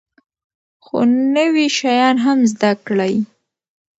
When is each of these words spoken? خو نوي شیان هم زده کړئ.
خو 0.85 0.97
نوي 1.35 1.67
شیان 1.77 2.15
هم 2.25 2.39
زده 2.51 2.71
کړئ. 2.85 3.15